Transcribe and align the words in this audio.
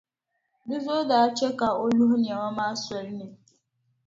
Di 0.67 0.75
zuɣu 0.83 1.01
daa 1.09 1.27
che 1.37 1.47
ka 1.59 1.67
o 1.83 1.85
luhi 1.97 2.17
nɛma 2.21 2.47
maa 2.57 2.73
soli 2.83 3.11
ni. 3.19 3.27